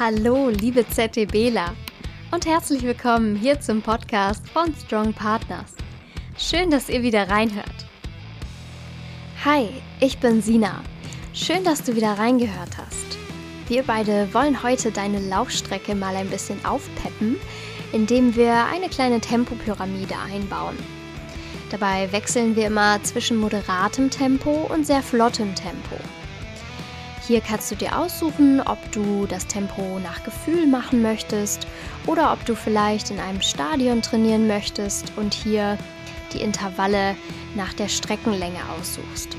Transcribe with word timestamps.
Hallo, 0.00 0.48
liebe 0.48 0.86
ZTBler 0.88 1.74
und 2.30 2.46
herzlich 2.46 2.82
willkommen 2.84 3.34
hier 3.34 3.60
zum 3.60 3.82
Podcast 3.82 4.48
von 4.48 4.72
Strong 4.72 5.12
Partners. 5.12 5.74
Schön, 6.38 6.70
dass 6.70 6.88
ihr 6.88 7.02
wieder 7.02 7.28
reinhört. 7.28 7.84
Hi, 9.44 9.70
ich 9.98 10.18
bin 10.18 10.40
Sina. 10.40 10.84
Schön, 11.34 11.64
dass 11.64 11.82
du 11.82 11.96
wieder 11.96 12.12
reingehört 12.16 12.78
hast. 12.78 13.18
Wir 13.66 13.82
beide 13.82 14.32
wollen 14.32 14.62
heute 14.62 14.92
deine 14.92 15.18
Laufstrecke 15.18 15.96
mal 15.96 16.14
ein 16.14 16.30
bisschen 16.30 16.64
aufpeppen, 16.64 17.34
indem 17.90 18.36
wir 18.36 18.66
eine 18.66 18.88
kleine 18.88 19.20
Tempopyramide 19.20 20.14
einbauen. 20.32 20.76
Dabei 21.72 22.12
wechseln 22.12 22.54
wir 22.54 22.68
immer 22.68 23.02
zwischen 23.02 23.38
moderatem 23.38 24.10
Tempo 24.10 24.70
und 24.72 24.86
sehr 24.86 25.02
flottem 25.02 25.56
Tempo. 25.56 25.96
Hier 27.28 27.42
kannst 27.42 27.70
du 27.70 27.74
dir 27.74 27.98
aussuchen, 27.98 28.62
ob 28.62 28.78
du 28.90 29.26
das 29.26 29.46
Tempo 29.46 29.98
nach 30.02 30.24
Gefühl 30.24 30.66
machen 30.66 31.02
möchtest 31.02 31.66
oder 32.06 32.32
ob 32.32 32.42
du 32.46 32.54
vielleicht 32.56 33.10
in 33.10 33.20
einem 33.20 33.42
Stadion 33.42 34.00
trainieren 34.00 34.46
möchtest 34.46 35.12
und 35.16 35.34
hier 35.34 35.76
die 36.32 36.40
Intervalle 36.40 37.16
nach 37.54 37.74
der 37.74 37.88
Streckenlänge 37.88 38.60
aussuchst. 38.74 39.36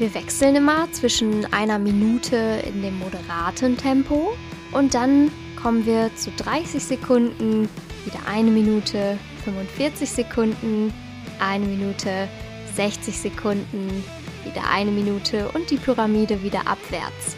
Wir 0.00 0.12
wechseln 0.14 0.56
immer 0.56 0.90
zwischen 0.90 1.46
einer 1.52 1.78
Minute 1.78 2.60
in 2.66 2.82
dem 2.82 2.98
moderaten 2.98 3.76
Tempo 3.76 4.36
und 4.72 4.94
dann 4.94 5.30
kommen 5.62 5.86
wir 5.86 6.10
zu 6.16 6.32
30 6.38 6.82
Sekunden, 6.82 7.68
wieder 8.04 8.18
eine 8.28 8.50
Minute, 8.50 9.16
45 9.44 10.10
Sekunden, 10.10 10.92
eine 11.38 11.66
Minute, 11.66 12.26
60 12.74 13.16
Sekunden, 13.16 14.02
wieder 14.46 14.70
eine 14.70 14.90
Minute 14.90 15.50
und 15.50 15.70
die 15.70 15.76
Pyramide 15.76 16.42
wieder 16.42 16.66
abwärts. 16.66 17.36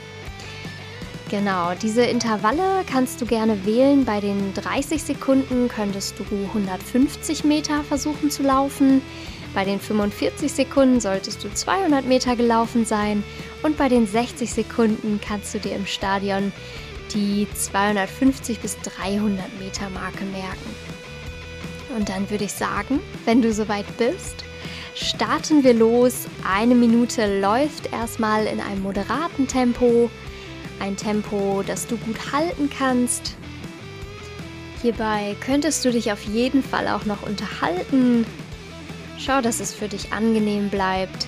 Genau, 1.30 1.73
diese 1.75 2.05
Intervalle 2.05 2.85
kannst 2.91 3.21
du 3.21 3.27
gerne 3.27 3.66
wählen. 3.66 4.05
Bei 4.05 4.21
den 4.21 4.55
30 4.55 5.02
Sekunden 5.02 5.69
könntest 5.69 6.19
du 6.19 6.24
150 6.24 7.45
Meter 7.45 7.82
versuchen 7.85 8.30
zu 8.30 8.43
laufen. 8.43 9.02
Bei 9.52 9.65
den 9.65 9.79
45 9.79 10.51
Sekunden 10.51 11.01
solltest 11.01 11.45
du 11.45 11.52
200 11.52 12.07
Meter 12.07 12.35
gelaufen 12.35 12.87
sein. 12.87 13.25
Und 13.63 13.77
bei 13.77 13.91
den 13.91 14.07
60 14.07 14.51
Sekunden 14.51 15.21
kannst 15.21 15.54
du 15.54 15.59
dir 15.59 15.75
im 15.77 15.85
Stadion 15.85 16.52
die 17.13 17.47
250 17.54 18.60
bis 18.60 18.79
300 18.79 19.59
Meter 19.59 19.91
Marke 19.91 20.25
merken. 20.25 20.75
Und 21.97 22.09
dann 22.09 22.30
würde 22.30 22.45
ich 22.45 22.52
sagen, 22.52 23.01
wenn 23.25 23.43
du 23.43 23.52
soweit 23.52 23.87
bist, 23.99 24.45
starten 25.01 25.65
wir 25.65 25.74
los. 25.74 26.27
Eine 26.49 26.74
Minute 26.74 27.41
läuft 27.41 27.93
erstmal 27.93 28.46
in 28.46 28.60
einem 28.60 28.82
moderaten 28.82 29.46
Tempo. 29.46 30.10
Ein 30.80 30.96
Tempo, 30.96 31.63
das 31.66 31.87
du 31.87 31.96
gut 31.96 32.32
halten 32.32 32.71
kannst. 32.71 33.37
Hierbei 34.82 35.37
könntest 35.41 35.85
du 35.85 35.91
dich 35.91 36.13
auf 36.13 36.23
jeden 36.24 36.63
Fall 36.63 36.88
auch 36.88 37.04
noch 37.04 37.23
unterhalten. 37.23 38.24
Schau, 39.19 39.41
dass 39.41 39.60
es 39.60 39.74
für 39.74 39.88
dich 39.88 40.13
angenehm 40.13 40.69
bleibt. 40.69 41.26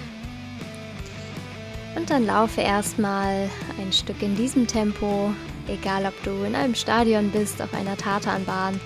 Und 1.97 2.11
dann 2.11 2.25
laufe 2.25 2.61
erstmal 2.61 3.51
ein 3.81 3.93
Stück 3.93 4.23
in 4.23 4.37
diesem 4.37 4.69
Tempo, 4.69 5.33
egal 5.67 6.07
ob 6.07 6.23
du 6.23 6.45
in 6.45 6.55
einem 6.55 6.77
Stadion 6.77 7.31
bist, 7.31 7.61
auf 7.61 7.75
einer 7.75 7.97
Tatanbahn 7.97 8.81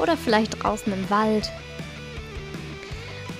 oder 0.00 0.16
vielleicht 0.16 0.62
draußen 0.62 0.92
im 0.92 1.08
Wald. 1.08 1.48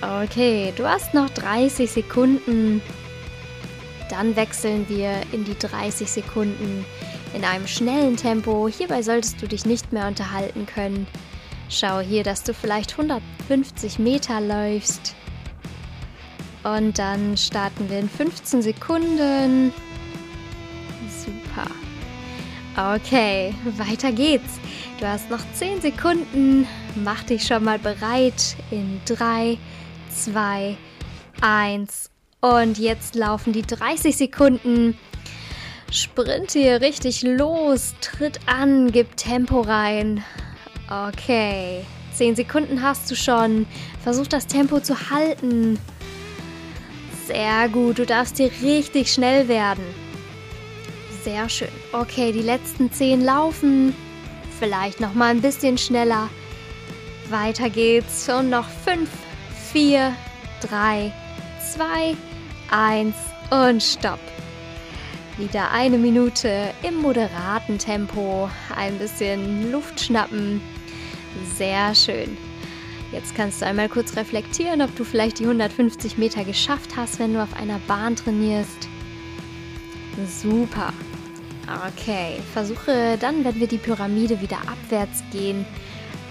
Okay, 0.00 0.72
du 0.76 0.88
hast 0.88 1.12
noch 1.12 1.28
30 1.30 1.90
Sekunden. 1.90 2.80
Dann 4.08 4.36
wechseln 4.36 4.88
wir 4.88 5.10
in 5.32 5.44
die 5.44 5.58
30 5.58 6.08
Sekunden 6.10 6.84
in 7.34 7.44
einem 7.44 7.66
schnellen 7.66 8.16
Tempo. 8.16 8.68
Hierbei 8.68 9.02
solltest 9.02 9.42
du 9.42 9.48
dich 9.48 9.66
nicht 9.66 9.92
mehr 9.92 10.06
unterhalten 10.06 10.66
können. 10.66 11.06
Schau 11.68 11.98
hier, 11.98 12.22
dass 12.22 12.44
du 12.44 12.54
vielleicht 12.54 12.92
150 12.92 13.98
Meter 13.98 14.40
läufst. 14.40 15.14
Und 16.62 16.98
dann 16.98 17.36
starten 17.36 17.90
wir 17.90 17.98
in 17.98 18.08
15 18.08 18.62
Sekunden. 18.62 19.72
Super. 21.08 21.70
Okay, 22.94 23.52
weiter 23.76 24.12
geht's. 24.12 24.60
Du 25.00 25.06
hast 25.06 25.28
noch 25.30 25.40
10 25.54 25.80
Sekunden. 25.80 26.66
Mach 26.94 27.24
dich 27.24 27.46
schon 27.46 27.64
mal 27.64 27.78
bereit 27.78 28.56
in 28.70 29.00
3, 29.06 29.58
2, 30.24 30.76
1 31.40 32.10
und 32.40 32.78
jetzt 32.78 33.14
laufen 33.14 33.52
die 33.52 33.62
30 33.62 34.16
Sekunden. 34.16 34.98
Sprint 35.90 36.52
hier 36.52 36.80
richtig 36.80 37.22
los, 37.22 37.94
tritt 38.00 38.40
an, 38.46 38.92
gib 38.92 39.16
Tempo 39.16 39.60
rein. 39.60 40.22
Okay, 40.90 41.84
10 42.14 42.36
Sekunden 42.36 42.82
hast 42.82 43.10
du 43.10 43.14
schon. 43.14 43.66
Versuch 44.02 44.26
das 44.26 44.46
Tempo 44.46 44.80
zu 44.80 45.10
halten. 45.10 45.78
Sehr 47.26 47.68
gut, 47.68 47.98
du 47.98 48.06
darfst 48.06 48.38
hier 48.38 48.50
richtig 48.62 49.12
schnell 49.12 49.48
werden. 49.48 49.84
Sehr 51.24 51.48
schön. 51.48 51.68
Okay, 51.92 52.32
die 52.32 52.42
letzten 52.42 52.90
10 52.90 53.24
laufen. 53.24 53.94
Vielleicht 54.58 55.00
noch 55.00 55.14
mal 55.14 55.30
ein 55.30 55.42
bisschen 55.42 55.78
schneller. 55.78 56.28
Weiter 57.30 57.70
geht's 57.70 58.28
und 58.28 58.50
noch 58.50 58.66
5, 58.84 59.08
4, 59.72 60.16
3, 60.62 61.12
2, 61.74 62.16
1 62.70 63.14
und 63.50 63.82
Stopp. 63.82 64.18
Wieder 65.36 65.70
eine 65.72 65.98
Minute 65.98 66.70
im 66.82 66.94
moderaten 67.02 67.76
Tempo, 67.76 68.48
ein 68.74 68.96
bisschen 68.98 69.70
Luft 69.70 70.00
schnappen. 70.00 70.62
Sehr 71.54 71.94
schön. 71.94 72.38
Jetzt 73.12 73.34
kannst 73.34 73.60
du 73.60 73.66
einmal 73.66 73.90
kurz 73.90 74.16
reflektieren, 74.16 74.80
ob 74.80 74.96
du 74.96 75.04
vielleicht 75.04 75.38
die 75.38 75.44
150 75.44 76.16
Meter 76.16 76.44
geschafft 76.44 76.96
hast, 76.96 77.18
wenn 77.18 77.34
du 77.34 77.42
auf 77.42 77.54
einer 77.54 77.78
Bahn 77.86 78.16
trainierst. 78.16 78.88
Super. 80.26 80.94
Okay, 81.86 82.40
versuche 82.54 83.18
dann, 83.20 83.44
wenn 83.44 83.60
wir 83.60 83.66
die 83.66 83.76
Pyramide 83.76 84.40
wieder 84.40 84.60
abwärts 84.60 85.22
gehen, 85.30 85.66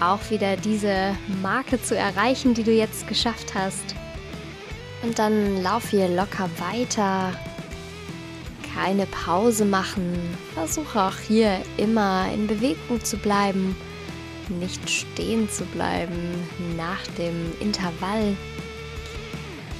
auch 0.00 0.30
wieder 0.30 0.56
diese 0.56 1.16
Marke 1.42 1.80
zu 1.82 1.96
erreichen, 1.96 2.54
die 2.54 2.62
du 2.62 2.72
jetzt 2.72 3.06
geschafft 3.08 3.54
hast. 3.54 3.94
Und 5.02 5.18
dann 5.18 5.62
lauf 5.62 5.90
hier 5.90 6.08
locker 6.08 6.48
weiter. 6.58 7.32
Keine 8.74 9.06
Pause 9.06 9.64
machen. 9.64 10.14
Versuche 10.54 11.02
auch 11.02 11.18
hier 11.26 11.60
immer 11.76 12.26
in 12.32 12.46
Bewegung 12.46 13.02
zu 13.02 13.16
bleiben. 13.16 13.76
Nicht 14.48 14.88
stehen 14.88 15.48
zu 15.50 15.64
bleiben 15.64 16.34
nach 16.76 17.06
dem 17.18 17.52
Intervall. 17.60 18.36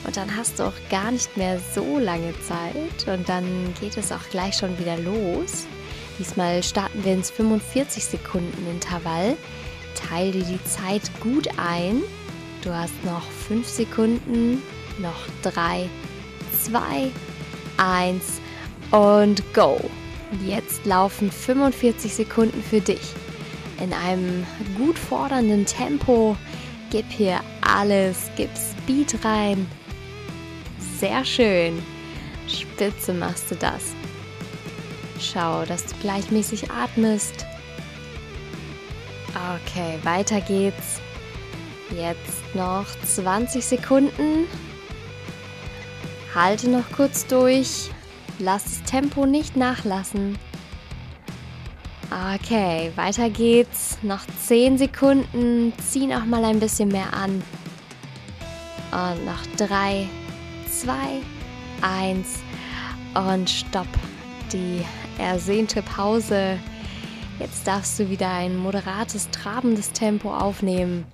Und 0.04 0.16
dann 0.16 0.34
hast 0.36 0.58
du 0.58 0.64
auch 0.64 0.88
gar 0.90 1.10
nicht 1.10 1.36
mehr 1.36 1.60
so 1.74 1.98
lange 1.98 2.32
Zeit. 2.40 3.06
Und 3.06 3.28
dann 3.28 3.74
geht 3.80 3.96
es 3.96 4.12
auch 4.12 4.28
gleich 4.30 4.56
schon 4.56 4.78
wieder 4.78 4.96
los. 4.98 5.66
Diesmal 6.18 6.62
starten 6.62 7.04
wir 7.04 7.12
ins 7.12 7.30
45 7.30 8.04
Sekunden 8.04 8.70
Intervall. 8.70 9.36
Teile 9.98 10.32
dir 10.32 10.44
die 10.44 10.64
Zeit 10.64 11.02
gut 11.20 11.48
ein. 11.56 12.02
Du 12.62 12.74
hast 12.74 13.04
noch 13.04 13.22
5 13.48 13.66
Sekunden, 13.66 14.62
noch 14.98 15.26
3, 15.42 15.88
2, 16.62 17.10
1 17.76 18.24
und 18.90 19.42
go. 19.54 19.80
Jetzt 20.46 20.84
laufen 20.84 21.30
45 21.30 22.12
Sekunden 22.12 22.62
für 22.62 22.80
dich. 22.80 23.14
In 23.82 23.92
einem 23.92 24.46
gut 24.76 24.98
fordernden 24.98 25.64
Tempo. 25.64 26.36
Gib 26.90 27.06
hier 27.10 27.40
alles, 27.60 28.30
gib 28.36 28.50
Speed 28.56 29.24
rein. 29.24 29.66
Sehr 30.98 31.24
schön. 31.24 31.82
Spitze 32.48 33.12
machst 33.12 33.50
du 33.50 33.54
das. 33.56 33.94
Schau, 35.20 35.64
dass 35.64 35.84
du 35.84 35.94
gleichmäßig 36.00 36.70
atmest. 36.70 37.44
Okay, 39.56 39.98
weiter 40.02 40.42
geht's. 40.42 41.00
Jetzt 41.90 42.54
noch 42.54 42.84
20 43.06 43.64
Sekunden. 43.64 44.46
Halte 46.34 46.68
noch 46.68 46.90
kurz 46.92 47.26
durch. 47.26 47.88
Lass 48.38 48.64
das 48.64 48.82
Tempo 48.82 49.24
nicht 49.24 49.56
nachlassen. 49.56 50.38
Okay, 52.34 52.92
weiter 52.96 53.30
geht's. 53.30 53.96
Noch 54.02 54.26
10 54.46 54.76
Sekunden. 54.76 55.72
Zieh 55.78 56.06
noch 56.06 56.26
mal 56.26 56.44
ein 56.44 56.60
bisschen 56.60 56.88
mehr 56.88 57.12
an. 57.14 57.42
Und 58.92 59.24
noch 59.24 59.46
3, 59.56 60.06
2, 60.70 60.92
1 61.80 62.28
und 63.14 63.48
stopp. 63.48 63.88
Die 64.52 64.84
ersehnte 65.18 65.80
Pause 65.82 66.58
Jetzt 67.38 67.68
darfst 67.68 67.98
du 68.00 68.10
wieder 68.10 68.30
ein 68.30 68.56
moderates, 68.56 69.30
trabendes 69.30 69.92
Tempo 69.92 70.34
aufnehmen. 70.34 71.06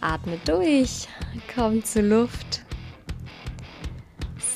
Atme 0.00 0.38
durch, 0.44 1.06
komm 1.54 1.84
zur 1.84 2.02
Luft. 2.02 2.62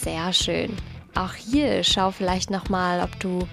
Sehr 0.00 0.32
schön. 0.32 0.76
Auch 1.14 1.34
hier 1.34 1.84
schau 1.84 2.11
vielleicht 2.11 2.50
nochmal, 2.50 3.00
ob 3.02 3.19
du 3.20 3.46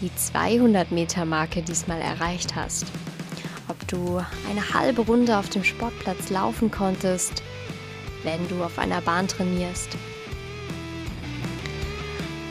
die 0.00 0.14
200 0.14 0.92
Meter 0.92 1.24
Marke 1.24 1.62
diesmal 1.62 2.00
erreicht 2.00 2.54
hast. 2.54 2.86
Ob 3.66 3.86
du 3.88 4.24
eine 4.48 4.72
halbe 4.72 5.02
Runde 5.02 5.36
auf 5.36 5.48
dem 5.48 5.64
Sportplatz 5.64 6.30
laufen 6.30 6.70
konntest, 6.70 7.42
wenn 8.22 8.48
du 8.48 8.62
auf 8.62 8.78
einer 8.78 9.00
Bahn 9.00 9.26
trainierst. 9.26 9.96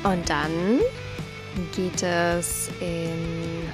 Und 0.04 0.30
dann 0.30 0.80
geht 1.75 2.04
es 2.04 2.69
in 2.80 3.69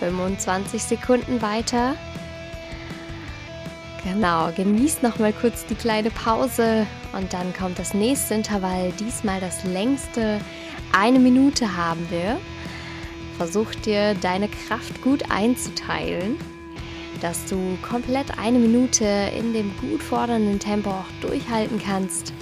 25 0.00 0.82
Sekunden 0.82 1.42
weiter. 1.42 1.96
Genau, 4.04 4.52
genießt 4.54 5.02
noch 5.02 5.18
mal 5.18 5.32
kurz 5.32 5.66
die 5.66 5.74
kleine 5.74 6.10
Pause 6.10 6.86
und 7.12 7.32
dann 7.32 7.52
kommt 7.54 7.78
das 7.78 7.92
nächste 7.92 8.34
Intervall, 8.34 8.92
diesmal 9.00 9.40
das 9.40 9.64
längste. 9.64 10.40
Eine 10.92 11.18
Minute 11.18 11.76
haben 11.76 12.06
wir. 12.10 12.38
Versuch 13.36 13.74
dir 13.74 14.14
deine 14.14 14.48
Kraft 14.48 15.02
gut 15.02 15.30
einzuteilen, 15.30 16.36
dass 17.20 17.46
du 17.46 17.76
komplett 17.82 18.38
eine 18.38 18.58
Minute 18.58 19.04
in 19.36 19.52
dem 19.52 19.76
gut 19.78 20.02
fordernden 20.02 20.60
Tempo 20.60 20.90
auch 20.90 21.28
durchhalten 21.28 21.80
kannst. 21.84 22.32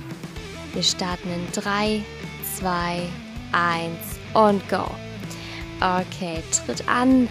Wir 0.75 0.83
starten 0.83 1.29
in 1.31 1.47
3, 1.53 2.03
2, 2.59 3.03
1 3.07 3.24
und 4.35 4.69
go. 4.69 4.85
Okay, 5.81 6.43
tritt 6.67 6.89
an, 6.89 7.29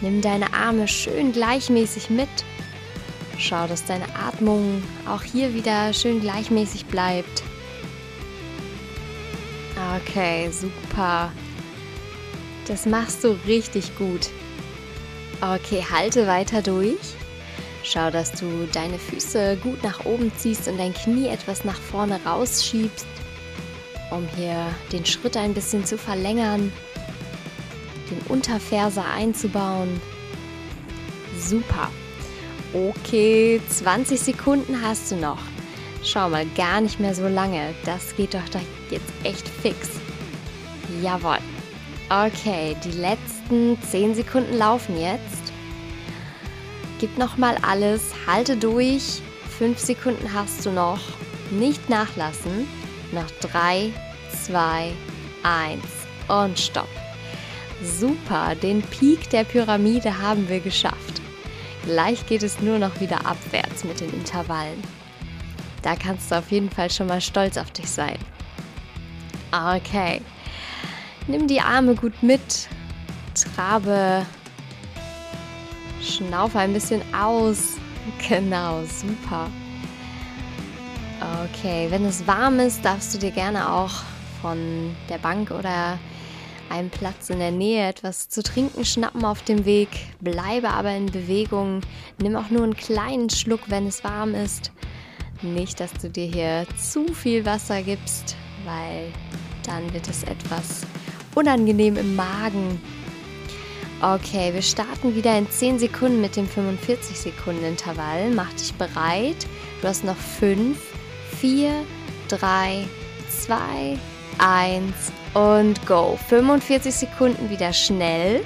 nimm 0.00 0.20
deine 0.20 0.52
Arme 0.52 0.88
schön 0.88 1.32
gleichmäßig 1.32 2.10
mit. 2.10 2.28
Schau, 3.38 3.66
dass 3.66 3.84
deine 3.84 4.06
Atmung 4.16 4.82
auch 5.08 5.22
hier 5.22 5.54
wieder 5.54 5.92
schön 5.92 6.20
gleichmäßig 6.20 6.86
bleibt. 6.86 7.42
Okay, 9.96 10.50
super. 10.50 11.32
Das 12.66 12.86
machst 12.86 13.24
du 13.24 13.36
richtig 13.46 13.96
gut. 13.96 14.30
Okay, 15.40 15.84
halte 15.90 16.26
weiter 16.26 16.62
durch. 16.62 16.98
Schau, 17.82 18.10
dass 18.10 18.32
du 18.32 18.66
deine 18.72 18.98
Füße 18.98 19.58
gut 19.62 19.82
nach 19.82 20.04
oben 20.06 20.32
ziehst 20.36 20.68
und 20.68 20.78
dein 20.78 20.94
Knie 20.94 21.28
etwas 21.28 21.64
nach 21.64 21.78
vorne 21.78 22.18
rausschiebst 22.24 23.06
um 24.14 24.28
hier 24.36 24.66
den 24.92 25.04
Schritt 25.04 25.36
ein 25.36 25.54
bisschen 25.54 25.84
zu 25.84 25.98
verlängern, 25.98 26.72
den 28.10 28.18
Unterferser 28.28 29.04
einzubauen. 29.14 30.00
Super. 31.38 31.90
Okay, 32.72 33.60
20 33.68 34.20
Sekunden 34.20 34.80
hast 34.82 35.10
du 35.10 35.16
noch. 35.16 35.38
Schau 36.02 36.28
mal, 36.28 36.44
gar 36.56 36.80
nicht 36.80 37.00
mehr 37.00 37.14
so 37.14 37.28
lange. 37.28 37.74
Das 37.84 38.14
geht 38.16 38.34
doch 38.34 38.40
jetzt 38.90 39.12
echt 39.22 39.48
fix. 39.48 39.90
Jawohl. 41.02 41.38
Okay, 42.10 42.76
die 42.84 42.92
letzten 42.92 43.78
10 43.90 44.14
Sekunden 44.14 44.56
laufen 44.56 45.00
jetzt. 45.00 45.52
Gib 47.00 47.16
noch 47.16 47.36
mal 47.38 47.56
alles, 47.62 48.02
halte 48.26 48.56
durch. 48.56 49.22
5 49.58 49.78
Sekunden 49.78 50.32
hast 50.34 50.66
du 50.66 50.70
noch. 50.70 51.00
Nicht 51.50 51.88
nachlassen. 51.88 52.68
Noch 53.12 53.30
3, 53.40 53.92
2, 54.44 54.92
1 55.42 55.82
und 56.28 56.58
stopp. 56.58 56.88
Super, 57.82 58.54
den 58.54 58.82
Peak 58.82 59.28
der 59.30 59.44
Pyramide 59.44 60.18
haben 60.20 60.48
wir 60.48 60.60
geschafft. 60.60 61.20
Gleich 61.84 62.26
geht 62.26 62.42
es 62.42 62.60
nur 62.60 62.78
noch 62.78 63.00
wieder 63.00 63.26
abwärts 63.26 63.84
mit 63.84 64.00
den 64.00 64.12
Intervallen. 64.12 64.82
Da 65.82 65.94
kannst 65.96 66.30
du 66.30 66.36
auf 66.38 66.50
jeden 66.50 66.70
Fall 66.70 66.90
schon 66.90 67.08
mal 67.08 67.20
stolz 67.20 67.58
auf 67.58 67.70
dich 67.70 67.90
sein. 67.90 68.18
Okay. 69.52 70.20
Nimm 71.26 71.46
die 71.46 71.60
Arme 71.60 71.94
gut 71.94 72.22
mit, 72.22 72.68
trabe, 73.34 74.26
schnaufe 76.02 76.58
ein 76.58 76.72
bisschen 76.72 77.02
aus. 77.14 77.76
Genau, 78.28 78.82
super. 78.82 79.48
Okay, 81.44 81.86
wenn 81.88 82.04
es 82.04 82.26
warm 82.26 82.60
ist, 82.60 82.84
darfst 82.84 83.14
du 83.14 83.18
dir 83.18 83.30
gerne 83.30 83.72
auch 83.72 84.02
von 84.44 84.94
der 85.08 85.16
Bank 85.16 85.50
oder 85.52 85.98
einem 86.68 86.90
Platz 86.90 87.30
in 87.30 87.38
der 87.38 87.50
Nähe 87.50 87.88
etwas 87.88 88.28
zu 88.28 88.42
trinken 88.42 88.84
schnappen 88.84 89.24
auf 89.24 89.40
dem 89.42 89.64
Weg. 89.64 89.88
Bleibe 90.20 90.68
aber 90.68 90.94
in 90.94 91.06
Bewegung. 91.06 91.80
Nimm 92.20 92.36
auch 92.36 92.50
nur 92.50 92.62
einen 92.62 92.76
kleinen 92.76 93.30
Schluck, 93.30 93.60
wenn 93.68 93.86
es 93.86 94.04
warm 94.04 94.34
ist. 94.34 94.70
Nicht, 95.40 95.80
dass 95.80 95.94
du 95.94 96.10
dir 96.10 96.26
hier 96.26 96.66
zu 96.76 97.06
viel 97.14 97.46
Wasser 97.46 97.80
gibst, 97.80 98.36
weil 98.66 99.10
dann 99.64 99.90
wird 99.94 100.08
es 100.08 100.24
etwas 100.24 100.82
unangenehm 101.34 101.96
im 101.96 102.14
Magen. 102.14 102.78
Okay, 104.02 104.52
wir 104.52 104.60
starten 104.60 105.14
wieder 105.14 105.38
in 105.38 105.50
10 105.50 105.78
Sekunden 105.78 106.20
mit 106.20 106.36
dem 106.36 106.46
45 106.46 107.18
Sekunden 107.18 107.64
Intervall. 107.64 108.30
Mach 108.34 108.52
dich 108.52 108.74
bereit. 108.74 109.46
Du 109.80 109.88
hast 109.88 110.04
noch 110.04 110.16
5, 110.16 110.76
4, 111.40 111.72
3, 112.28 112.84
2, 113.30 113.98
1 114.38 114.92
und 115.34 115.86
go. 115.86 116.18
45 116.28 116.94
Sekunden 116.94 117.50
wieder 117.50 117.72
schnell. 117.72 118.44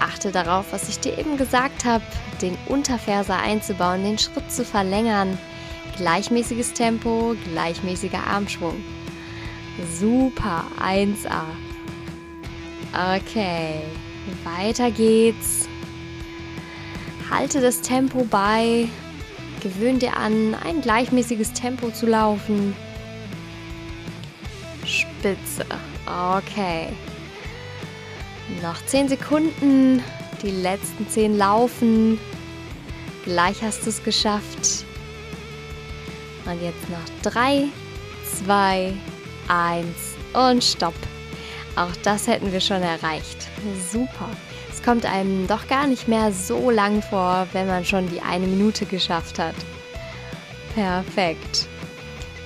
Achte 0.00 0.32
darauf, 0.32 0.66
was 0.72 0.88
ich 0.88 1.00
dir 1.00 1.18
eben 1.18 1.36
gesagt 1.36 1.84
habe, 1.84 2.04
den 2.42 2.56
Unterferser 2.66 3.38
einzubauen, 3.38 4.04
den 4.04 4.18
Schritt 4.18 4.50
zu 4.50 4.64
verlängern. 4.64 5.38
Gleichmäßiges 5.96 6.72
Tempo, 6.72 7.34
gleichmäßiger 7.52 8.26
Armschwung. 8.26 8.82
Super, 9.98 10.64
1A. 10.80 11.44
Okay, 12.92 13.80
weiter 14.44 14.90
geht's. 14.90 15.68
Halte 17.30 17.60
das 17.60 17.80
Tempo 17.80 18.24
bei, 18.30 18.88
Gewöhn 19.60 19.98
dir 19.98 20.16
an, 20.16 20.54
ein 20.62 20.82
gleichmäßiges 20.82 21.54
Tempo 21.54 21.90
zu 21.90 22.06
laufen. 22.06 22.76
Spitze. 25.24 25.64
Okay. 26.06 26.88
Noch 28.62 28.84
10 28.84 29.08
Sekunden. 29.08 30.02
Die 30.42 30.50
letzten 30.50 31.08
10 31.08 31.38
laufen. 31.38 32.20
Gleich 33.24 33.62
hast 33.62 33.86
du 33.86 33.88
es 33.88 34.04
geschafft. 34.04 34.84
Und 36.44 36.60
jetzt 36.62 36.90
noch 36.90 37.32
3, 37.32 37.68
2, 38.44 38.92
1 39.48 39.86
und 40.34 40.62
Stopp. 40.62 40.94
Auch 41.76 41.96
das 42.02 42.26
hätten 42.26 42.52
wir 42.52 42.60
schon 42.60 42.82
erreicht. 42.82 43.48
Super 43.90 44.28
kommt 44.84 45.06
einem 45.06 45.46
doch 45.46 45.66
gar 45.66 45.86
nicht 45.86 46.08
mehr 46.08 46.30
so 46.30 46.70
lang 46.70 47.00
vor, 47.02 47.46
wenn 47.52 47.66
man 47.66 47.84
schon 47.84 48.08
die 48.10 48.20
eine 48.20 48.46
Minute 48.46 48.84
geschafft 48.84 49.38
hat. 49.38 49.54
Perfekt. 50.74 51.68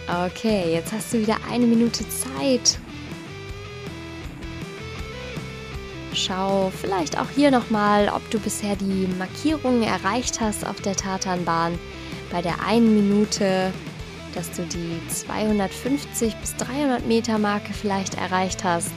Okay, 0.08 0.72
jetzt 0.72 0.90
hast 0.90 1.12
du 1.12 1.20
wieder 1.20 1.36
eine 1.50 1.66
Minute 1.66 2.02
Zeit. 2.08 2.78
Schau 6.14 6.72
vielleicht 6.80 7.18
auch 7.18 7.28
hier 7.28 7.50
nochmal, 7.50 8.08
ob 8.08 8.28
du 8.30 8.40
bisher 8.40 8.74
die 8.74 9.06
Markierungen 9.18 9.82
erreicht 9.82 10.40
hast 10.40 10.66
auf 10.66 10.80
der 10.80 10.96
Tatanbahn. 10.96 11.78
Bei 12.32 12.40
der 12.40 12.64
einen 12.64 12.94
Minute, 12.94 13.70
dass 14.34 14.50
du 14.52 14.62
die 14.62 14.98
250 15.08 16.34
bis 16.36 16.56
300 16.56 17.06
Meter 17.06 17.38
Marke 17.38 17.74
vielleicht 17.74 18.14
erreicht 18.14 18.64
hast 18.64 18.94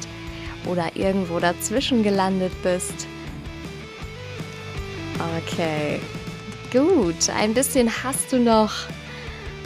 oder 0.66 0.96
irgendwo 0.96 1.40
dazwischen 1.40 2.04
gelandet 2.04 2.54
bist. 2.64 3.06
Okay, 5.38 6.00
gut. 6.72 7.30
Ein 7.30 7.54
bisschen 7.54 7.92
hast 8.02 8.32
du 8.32 8.40
noch, 8.40 8.72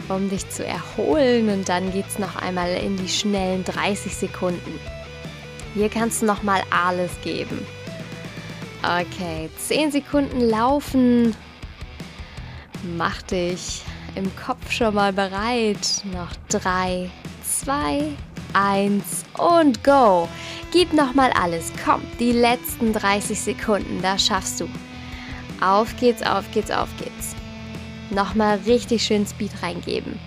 um 0.08 0.28
dich 0.28 0.48
zu 0.50 0.64
erholen 0.64 1.48
und 1.48 1.68
dann 1.68 1.92
geht 1.92 2.06
es 2.08 2.18
noch 2.18 2.36
einmal 2.36 2.70
in 2.72 2.96
die 2.96 3.08
schnellen 3.08 3.64
30 3.64 4.14
Sekunden. 4.14 4.78
Hier 5.74 5.88
kannst 5.88 6.22
du 6.22 6.26
noch 6.26 6.42
mal 6.42 6.62
alles 6.70 7.10
geben. 7.22 7.66
Okay, 8.82 9.50
10 9.58 9.92
Sekunden 9.92 10.40
laufen. 10.40 11.34
Mach 12.96 13.20
dich 13.22 13.82
im 14.14 14.30
Kopf 14.36 14.70
schon 14.70 14.94
mal 14.94 15.12
bereit. 15.12 16.02
Noch 16.12 16.30
3, 16.48 17.10
2, 17.64 18.04
1 18.52 19.24
und 19.38 19.82
go. 19.84 20.28
Gib 20.72 20.92
noch 20.92 21.14
mal 21.14 21.30
alles. 21.32 21.72
Komm, 21.84 22.02
die 22.18 22.32
letzten 22.32 22.92
30 22.92 23.40
Sekunden, 23.40 24.00
das 24.02 24.26
schaffst 24.26 24.60
du. 24.60 24.68
Auf 25.60 25.96
geht's, 25.98 26.22
auf 26.22 26.44
geht's, 26.52 26.70
auf 26.70 26.88
geht's. 26.98 27.34
Nochmal 28.10 28.60
richtig 28.66 29.04
schön 29.04 29.26
Speed 29.26 29.62
reingeben. 29.62 30.18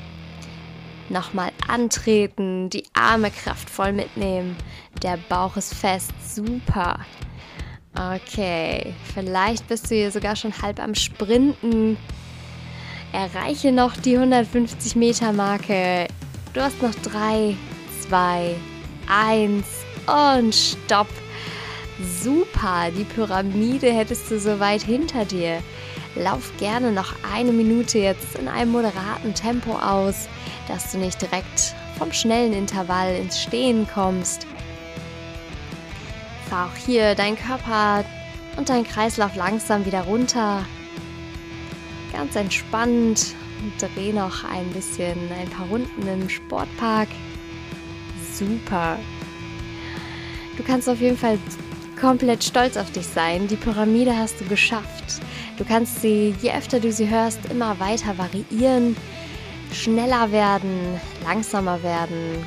Nochmal 1.09 1.51
antreten, 1.67 2.69
die 2.69 2.83
Arme 2.93 3.31
kraftvoll 3.31 3.93
mitnehmen. 3.93 4.55
Der 5.01 5.17
Bauch 5.29 5.57
ist 5.57 5.73
fest, 5.73 6.11
super. 6.27 6.99
Okay, 7.95 8.93
vielleicht 9.13 9.67
bist 9.67 9.89
du 9.89 9.95
hier 9.95 10.11
sogar 10.11 10.35
schon 10.35 10.53
halb 10.61 10.79
am 10.79 10.93
Sprinten. 10.93 11.97
Erreiche 13.11 13.71
noch 13.71 13.97
die 13.97 14.15
150 14.15 14.95
Meter 14.95 15.33
Marke. 15.33 16.07
Du 16.53 16.61
hast 16.61 16.81
noch 16.81 16.93
3, 16.93 17.55
2, 18.07 18.55
1 19.07 19.65
und 20.05 20.53
stopp. 20.53 21.07
Super, 22.21 22.91
die 22.95 23.03
Pyramide 23.03 23.91
hättest 23.91 24.29
du 24.29 24.39
soweit 24.39 24.83
hinter 24.83 25.25
dir. 25.25 25.61
Lauf 26.15 26.51
gerne 26.57 26.91
noch 26.91 27.13
eine 27.33 27.51
Minute 27.51 27.99
jetzt 27.99 28.37
in 28.37 28.47
einem 28.47 28.71
moderaten 28.71 29.33
Tempo 29.33 29.73
aus, 29.73 30.27
dass 30.67 30.91
du 30.91 30.97
nicht 30.97 31.21
direkt 31.21 31.75
vom 31.97 32.11
schnellen 32.11 32.53
Intervall 32.53 33.15
ins 33.15 33.41
Stehen 33.41 33.87
kommst. 33.93 34.47
Fahr 36.49 36.67
auch 36.67 36.75
hier 36.85 37.13
dein 37.15 37.37
Körper 37.37 38.03
und 38.57 38.69
dein 38.69 38.83
Kreislauf 38.83 39.35
langsam 39.35 39.85
wieder 39.85 40.01
runter. 40.01 40.65
Ganz 42.11 42.35
entspannt. 42.35 43.35
Dreh 43.77 44.13
noch 44.13 44.45
ein 44.45 44.69
bisschen 44.69 45.17
ein 45.37 45.49
paar 45.49 45.67
Runden 45.67 46.07
im 46.07 46.29
Sportpark. 46.29 47.09
Super. 48.33 48.97
Du 50.57 50.63
kannst 50.63 50.89
auf 50.89 51.01
jeden 51.01 51.17
Fall 51.17 51.37
komplett 51.99 52.43
stolz 52.43 52.77
auf 52.77 52.91
dich 52.91 53.05
sein. 53.05 53.47
Die 53.47 53.57
Pyramide 53.57 54.17
hast 54.17 54.39
du 54.39 54.45
geschafft. 54.45 55.21
Du 55.59 55.65
kannst 55.65 56.01
sie, 56.01 56.33
je 56.41 56.53
öfter 56.53 56.79
du 56.79 56.89
sie 56.89 57.09
hörst, 57.09 57.39
immer 57.51 57.77
weiter 57.81 58.17
variieren, 58.17 58.95
schneller 59.73 60.31
werden, 60.31 60.97
langsamer 61.25 61.83
werden, 61.83 62.45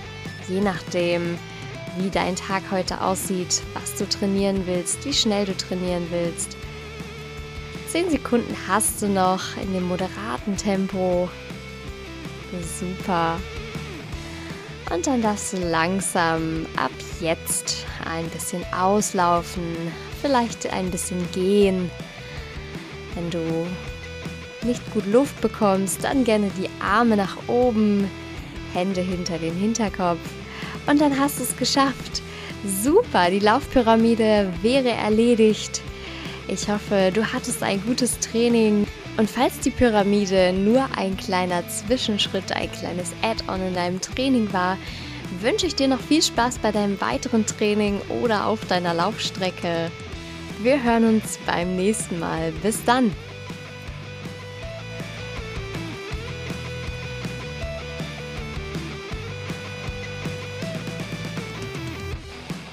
je 0.49 0.62
nachdem, 0.62 1.38
wie 1.99 2.09
dein 2.09 2.37
Tag 2.37 2.62
heute 2.71 3.02
aussieht, 3.02 3.61
was 3.75 3.95
du 3.97 4.09
trainieren 4.09 4.66
willst, 4.66 5.04
wie 5.04 5.12
schnell 5.12 5.45
du 5.45 5.54
trainieren 5.54 6.07
willst. 6.11 6.57
Zehn 7.88 8.09
Sekunden 8.09 8.57
hast 8.66 9.02
du 9.02 9.09
noch 9.09 9.59
in 9.62 9.75
dem 9.75 9.87
moderaten 9.88 10.57
Tempo. 10.57 11.28
Super. 12.81 13.38
Und 14.90 15.07
dann 15.07 15.21
darfst 15.21 15.52
du 15.52 15.59
langsam 15.59 16.64
ab 16.76 16.90
jetzt 17.21 17.85
ein 18.07 18.26
bisschen 18.31 18.64
auslaufen, 18.73 19.76
vielleicht 20.23 20.73
ein 20.73 20.90
bisschen 20.90 21.31
gehen. 21.33 21.90
Wenn 23.14 23.31
du 23.31 23.66
nicht 24.64 24.83
gut 24.92 25.07
Luft 25.07 25.40
bekommst, 25.40 26.04
dann 26.04 26.25
gerne 26.25 26.50
die 26.59 26.69
Arme 26.81 27.16
nach 27.16 27.37
oben, 27.49 28.09
Hände 28.73 29.00
hinter 29.00 29.38
den 29.38 29.54
Hinterkopf. 29.54 30.21
Und 30.87 31.00
dann 31.00 31.19
hast 31.19 31.38
du 31.38 31.42
es 31.42 31.57
geschafft. 31.57 32.23
Super, 32.83 33.31
die 33.31 33.40
Laufpyramide 33.40 34.52
wäre 34.62 34.90
erledigt. 34.90 35.83
Ich 36.49 36.69
hoffe, 36.69 37.11
du 37.12 37.33
hattest 37.33 37.62
ein 37.62 37.83
gutes 37.85 38.19
Training. 38.21 38.87
Und 39.16 39.28
falls 39.28 39.61
die 39.61 39.71
Pyramide 39.71 40.52
nur 40.52 40.87
ein 40.97 41.16
kleiner 41.16 41.66
Zwischenschritt, 41.69 42.52
ein 42.52 42.71
kleines 42.73 43.12
Add-on 43.23 43.66
in 43.66 43.75
deinem 43.75 44.00
Training 44.00 44.52
war, 44.52 44.78
wünsche 45.40 45.66
ich 45.66 45.75
dir 45.75 45.88
noch 45.88 46.00
viel 46.00 46.23
Spaß 46.23 46.59
bei 46.59 46.73
deinem 46.73 47.00
weiteren 47.00 47.45
Training 47.45 48.00
oder 48.23 48.47
auf 48.47 48.64
deiner 48.66 48.95
Laufstrecke. 48.95 49.90
Wir 50.62 50.81
hören 50.81 51.16
uns 51.16 51.38
beim 51.45 51.75
nächsten 51.75 52.21
Mal. 52.21 52.52
Bis 52.62 52.85
dann! 52.85 53.11